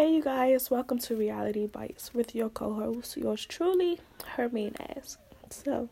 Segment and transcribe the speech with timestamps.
[0.00, 4.00] Hey, you guys, welcome to Reality Bites with your co host, yours truly,
[4.34, 5.18] Hermines.
[5.50, 5.90] So,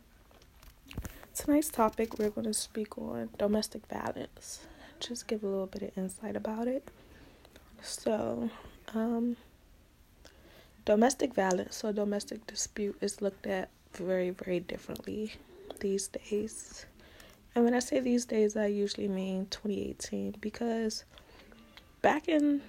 [1.34, 4.60] tonight's topic we're going to speak on domestic violence.
[4.98, 6.90] Just give a little bit of insight about it.
[7.82, 8.48] So,
[8.94, 9.36] um,
[10.86, 15.34] domestic violence or domestic dispute is looked at very, very differently
[15.80, 16.86] these days.
[17.54, 21.04] And when I say these days, I usually mean 2018 because
[22.00, 22.62] back in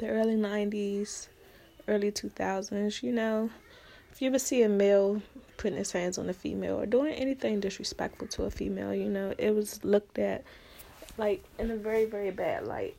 [0.00, 1.28] the early 90s,
[1.86, 3.50] early 2000s, you know,
[4.10, 5.20] if you ever see a male
[5.58, 9.34] putting his hands on a female or doing anything disrespectful to a female, you know,
[9.36, 10.42] it was looked at
[11.18, 12.96] like in a very, very bad light.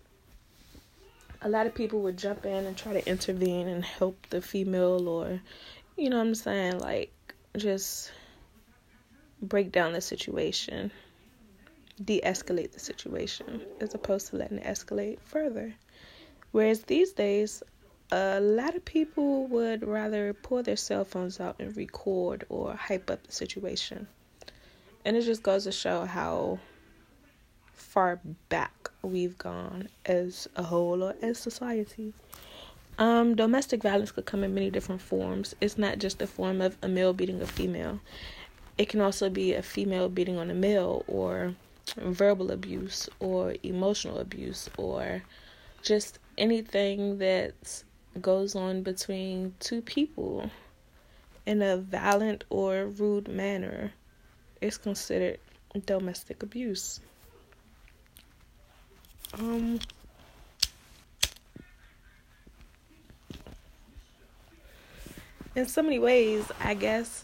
[1.42, 5.10] A lot of people would jump in and try to intervene and help the female
[5.10, 5.42] or,
[5.98, 7.12] you know what I'm saying, like
[7.58, 8.12] just
[9.42, 10.92] break down the situation,
[12.06, 15.74] de escalate the situation, as opposed to letting it escalate further.
[16.52, 17.64] Whereas these days,
[18.12, 23.10] a lot of people would rather pull their cell phones out and record or hype
[23.10, 24.08] up the situation.
[25.06, 26.60] And it just goes to show how
[27.74, 32.14] far back we've gone as a whole or as society.
[33.00, 35.56] Um, domestic violence could come in many different forms.
[35.62, 38.00] It's not just the form of a male beating a female.
[38.78, 41.56] It can also be a female beating on a male or
[41.98, 45.24] verbal abuse or emotional abuse or
[45.82, 47.84] just anything that
[48.20, 50.50] goes on between two people
[51.46, 53.92] in a violent or rude manner
[54.60, 55.40] is considered
[55.86, 57.00] domestic abuse.
[59.34, 59.80] Um,
[65.56, 67.24] in so many ways, I guess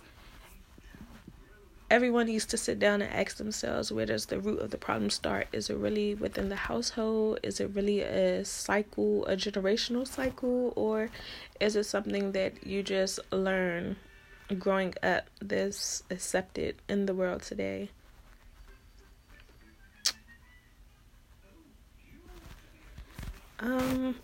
[1.89, 5.09] everyone needs to sit down and ask themselves where does the root of the problem
[5.09, 5.47] start?
[5.53, 7.39] Is it really within the household?
[7.43, 11.09] Is it really a cycle, a generational cycle, or
[11.59, 13.95] is it something that you just learn
[14.59, 17.89] growing up that's accepted in the world today?
[23.59, 24.15] Um,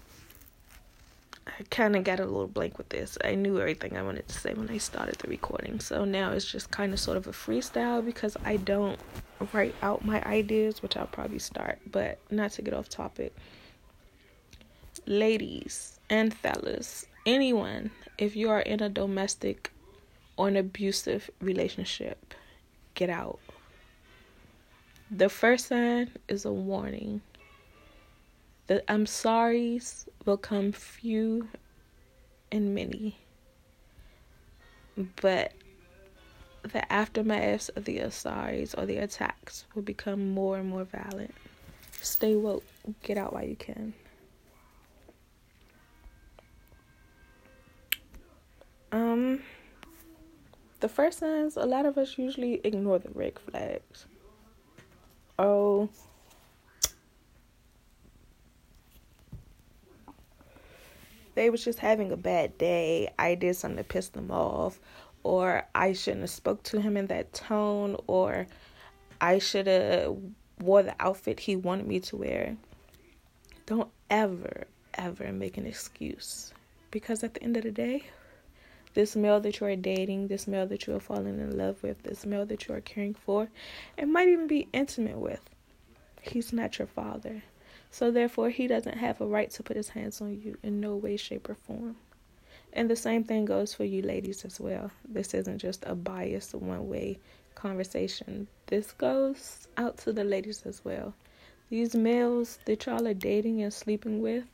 [1.46, 3.18] I kind of got a little blank with this.
[3.24, 5.80] I knew everything I wanted to say when I started the recording.
[5.80, 9.00] So now it's just kind of sort of a freestyle because I don't
[9.52, 13.36] write out my ideas, which I'll probably start, but not to get off topic.
[15.06, 19.72] Ladies and fellas, anyone, if you are in a domestic
[20.38, 22.34] or an abusive relationship,
[22.96, 23.40] get out.
[25.12, 27.22] The first sign is a warning
[28.68, 31.50] the I'm sorry's will come few
[32.52, 33.18] and many.
[35.22, 35.54] But
[36.62, 41.34] the aftermaths of the sorries or the attacks will become more and more violent.
[42.02, 42.64] Stay woke.
[43.02, 43.94] Get out while you can.
[48.92, 49.42] Um,
[50.80, 54.06] the first signs, a lot of us usually ignore the red flags.
[55.40, 55.90] Oh,
[61.36, 63.12] they was just having a bad day.
[63.18, 64.80] I did something to piss them off,
[65.24, 68.48] or I shouldn't have spoke to him in that tone, or
[69.22, 70.18] I should have
[70.60, 72.58] wore the outfit he wanted me to wear.
[73.66, 76.54] Don't ever, ever make an excuse.
[76.92, 78.04] Because at the end of the day,
[78.94, 82.04] this male that you are dating, this male that you are falling in love with,
[82.04, 83.50] this male that you are caring for,
[83.98, 85.42] and might even be intimate with,
[86.22, 87.42] he's not your father.
[87.94, 90.96] So therefore, he doesn't have a right to put his hands on you in no
[90.96, 91.96] way, shape, or form.
[92.74, 94.90] And the same thing goes for you ladies as well.
[95.08, 97.20] This isn't just a biased one way
[97.54, 98.48] conversation.
[98.66, 101.14] This goes out to the ladies as well.
[101.70, 104.46] These males that y'all are dating and sleeping with,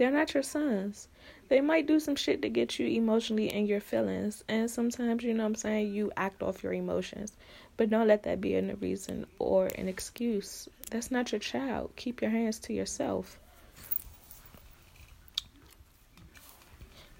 [0.00, 1.08] they're not your sons.
[1.50, 4.42] They might do some shit to get you emotionally in your feelings.
[4.48, 7.34] And sometimes, you know I'm saying, you act off your emotions.
[7.76, 10.70] But don't let that be a reason or an excuse.
[10.90, 11.90] That's not your child.
[11.96, 13.38] Keep your hands to yourself.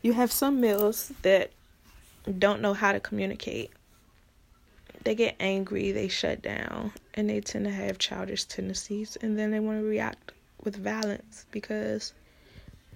[0.01, 1.51] You have some males that
[2.39, 3.73] don't know how to communicate.
[5.05, 9.51] They get angry, they shut down, and they tend to have childish tendencies, and then
[9.51, 10.33] they want to react
[10.65, 12.15] with violence because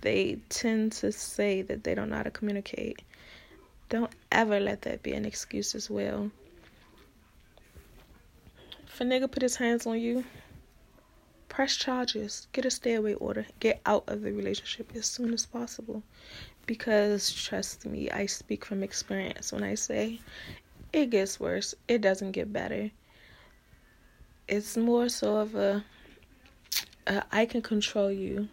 [0.04, 3.00] they tend to say that they don't know how to communicate.
[3.88, 6.30] Don't ever let that be an excuse as well.
[8.86, 10.24] If a nigga put his hands on you,
[11.48, 15.46] press charges, get a stay away order, get out of the relationship as soon as
[15.46, 16.02] possible.
[16.66, 20.20] Because trust me, I speak from experience when I say
[20.92, 22.90] it gets worse, it doesn't get better.
[24.48, 25.82] It's more so of a,
[27.06, 28.50] a I can control you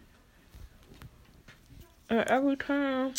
[2.11, 3.13] And every time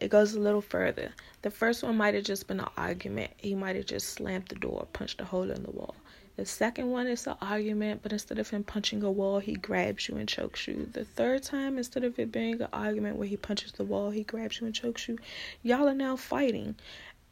[0.00, 1.10] it goes a little further.
[1.42, 3.32] The first one might have just been an argument.
[3.38, 5.96] He might have just slammed the door, punched a hole in the wall.
[6.36, 10.08] The second one is an argument, but instead of him punching a wall, he grabs
[10.08, 10.88] you and chokes you.
[10.92, 14.22] The third time, instead of it being an argument where he punches the wall, he
[14.22, 15.18] grabs you and chokes you.
[15.64, 16.76] Y'all are now fighting.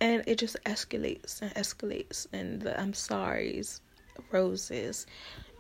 [0.01, 2.27] And it just escalates and escalates.
[2.33, 3.81] And the I'm sorry's,
[4.31, 5.07] roses,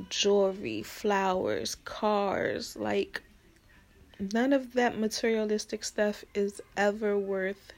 [0.08, 3.22] jewelry, flowers, cars, like
[4.32, 7.72] none of that materialistic stuff is ever worth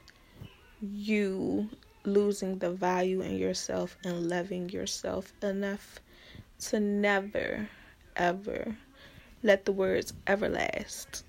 [0.81, 1.69] you
[2.05, 5.99] losing the value in yourself and loving yourself enough
[6.59, 7.69] to never,
[8.15, 8.75] ever
[9.41, 11.23] let the words Everlast,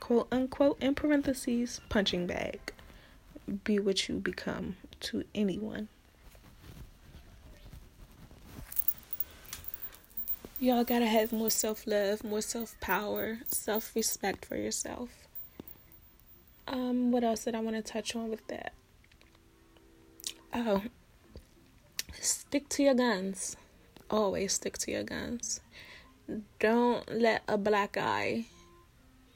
[0.00, 2.60] quote unquote, in parentheses, punching bag,
[3.64, 5.88] be what you become to anyone.
[10.64, 15.10] Y'all gotta have more self love, more self power, self respect for yourself.
[16.66, 18.72] Um, what else did I want to touch on with that?
[20.54, 20.80] Oh,
[22.18, 23.58] stick to your guns.
[24.08, 25.60] Always stick to your guns.
[26.60, 28.46] Don't let a black eye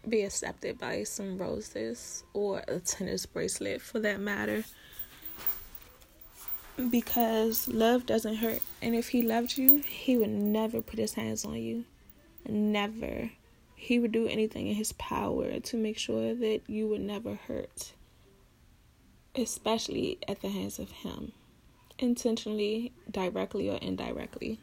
[0.08, 4.64] be accepted by some roses or a tennis bracelet for that matter
[6.90, 8.62] because love doesn't hurt.
[8.80, 11.84] And if he loved you, he would never put his hands on you.
[12.48, 13.30] Never.
[13.74, 17.92] He would do anything in his power to make sure that you would never hurt,
[19.34, 21.32] especially at the hands of him,
[21.98, 24.58] intentionally, directly, or indirectly.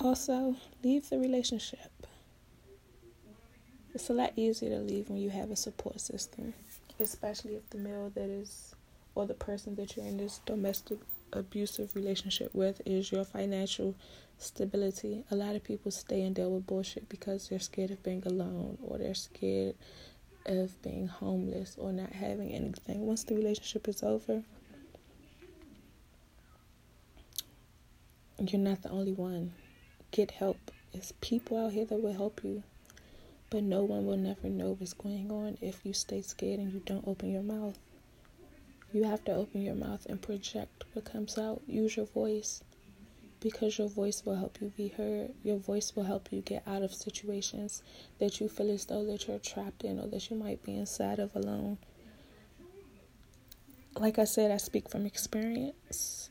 [0.00, 1.93] Also, leave the relationship.
[3.94, 6.52] It's a lot easier to leave when you have a support system,
[6.98, 8.74] especially if the male that is,
[9.14, 10.98] or the person that you're in this domestic
[11.32, 13.94] abusive relationship with is your financial
[14.36, 15.22] stability.
[15.30, 18.78] A lot of people stay and deal with bullshit because they're scared of being alone
[18.82, 19.76] or they're scared
[20.46, 23.06] of being homeless or not having anything.
[23.06, 24.42] Once the relationship is over,
[28.40, 29.52] you're not the only one.
[30.10, 30.72] Get help.
[30.92, 32.64] There's people out here that will help you.
[33.54, 36.82] But no one will never know what's going on if you stay scared and you
[36.84, 37.78] don't open your mouth.
[38.92, 41.62] You have to open your mouth and project what comes out.
[41.68, 42.64] Use your voice
[43.38, 45.34] because your voice will help you be heard.
[45.44, 47.84] Your voice will help you get out of situations
[48.18, 51.20] that you feel as though that you're trapped in or that you might be inside
[51.20, 51.78] of alone.
[53.94, 56.28] Like I said, I speak from experience.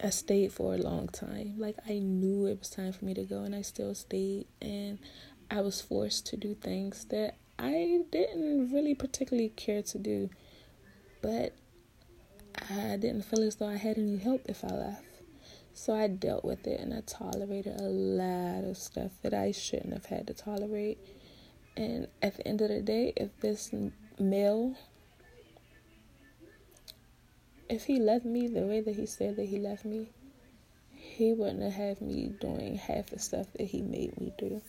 [0.00, 1.54] I stayed for a long time.
[1.58, 5.00] Like I knew it was time for me to go and I still stayed and
[5.50, 10.28] I was forced to do things that I didn't really particularly care to do,
[11.22, 11.54] but
[12.70, 15.04] I didn't feel as though I had any help if I left.
[15.72, 19.92] So I dealt with it and I tolerated a lot of stuff that I shouldn't
[19.92, 20.98] have had to tolerate.
[21.76, 23.72] And at the end of the day, if this
[24.18, 24.74] male,
[27.70, 30.10] if he left me the way that he said that he left me,
[30.90, 34.60] he wouldn't have had me doing half the stuff that he made me do.